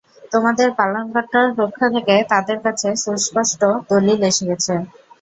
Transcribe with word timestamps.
তোমাদের 0.31 0.67
পালনকর্তার 0.79 1.47
পক্ষ 1.57 1.79
থেকে 1.95 2.15
তোমাদের 2.25 2.57
কাছে 2.65 2.87
সুস্পষ্ট 3.03 3.59
দলীল 3.89 4.21
এসে 4.29 4.43
গেছে। 4.49 4.73